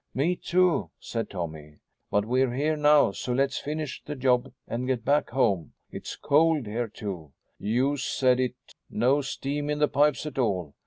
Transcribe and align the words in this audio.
"Me, 0.15 0.35
too," 0.35 0.89
said 0.99 1.29
Tommy. 1.29 1.75
"But 2.09 2.25
we're 2.25 2.55
here 2.55 2.75
now, 2.75 3.11
so 3.11 3.33
let's 3.33 3.59
finish 3.59 4.01
the 4.03 4.15
job 4.15 4.51
and 4.67 4.87
get 4.87 5.05
back 5.05 5.29
home. 5.29 5.73
It's 5.91 6.15
cold 6.15 6.65
here, 6.65 6.87
too." 6.87 7.33
"You 7.59 7.97
said 7.97 8.39
it. 8.39 8.55
No 8.89 9.21
steam 9.21 9.69
in 9.69 9.77
the 9.77 9.87
pipes 9.87 10.25
at 10.25 10.39
all. 10.39 10.73